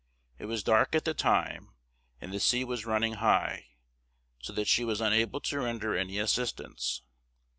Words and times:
It 0.39 0.45
was 0.45 0.63
dark 0.63 0.95
at 0.95 1.05
the 1.05 1.13
time, 1.13 1.75
and 2.19 2.33
the 2.33 2.39
sea 2.39 2.63
was 2.63 2.87
running 2.87 3.13
high, 3.21 3.67
so 4.41 4.51
that 4.53 4.67
she 4.67 4.83
was 4.83 4.99
unable 4.99 5.39
to 5.41 5.59
render 5.59 5.95
any 5.95 6.17
assistance. 6.17 7.03